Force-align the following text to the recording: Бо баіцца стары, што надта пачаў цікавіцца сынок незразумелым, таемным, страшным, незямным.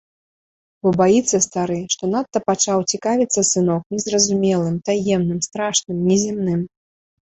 Бо 0.87 0.93
баіцца 1.01 1.37
стары, 1.47 1.75
што 1.97 2.03
надта 2.15 2.43
пачаў 2.49 2.77
цікавіцца 2.95 3.47
сынок 3.53 3.81
незразумелым, 3.99 4.83
таемным, 4.93 5.39
страшным, 5.53 6.07
незямным. 6.13 6.71